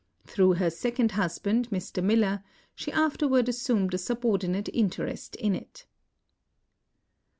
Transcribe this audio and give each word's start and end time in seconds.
Through 0.25 0.53
her 0.53 0.71
second 0.71 1.11
hus 1.11 1.37
band, 1.37 1.69
Mr. 1.69 2.03
Miller, 2.03 2.43
she 2.73 2.91
afterward 2.91 3.47
assumed 3.47 3.93
a 3.93 3.99
subordinate 3.99 4.67
interest 4.73 5.35
in 5.35 5.53
it. 5.53 5.85